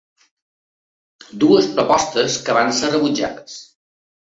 Dues 1.43 1.69
propostes 1.77 2.39
que 2.49 2.57
van 2.61 2.75
ser 2.81 2.93
rebutjades. 2.97 3.63